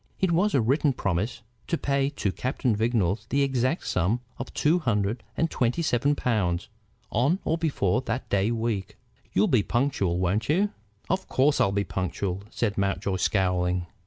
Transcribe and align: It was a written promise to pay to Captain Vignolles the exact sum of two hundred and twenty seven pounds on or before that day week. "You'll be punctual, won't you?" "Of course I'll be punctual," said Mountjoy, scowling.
It 0.19 0.31
was 0.31 0.55
a 0.55 0.61
written 0.61 0.93
promise 0.93 1.43
to 1.67 1.77
pay 1.77 2.09
to 2.09 2.31
Captain 2.31 2.75
Vignolles 2.75 3.27
the 3.29 3.43
exact 3.43 3.85
sum 3.85 4.19
of 4.39 4.51
two 4.55 4.79
hundred 4.79 5.21
and 5.37 5.51
twenty 5.51 5.83
seven 5.83 6.15
pounds 6.15 6.69
on 7.11 7.37
or 7.45 7.55
before 7.55 8.01
that 8.01 8.27
day 8.27 8.49
week. 8.49 8.97
"You'll 9.33 9.45
be 9.47 9.61
punctual, 9.61 10.17
won't 10.17 10.49
you?" 10.49 10.71
"Of 11.07 11.27
course 11.27 11.61
I'll 11.61 11.71
be 11.71 11.83
punctual," 11.83 12.41
said 12.49 12.79
Mountjoy, 12.79 13.17
scowling. 13.17 13.85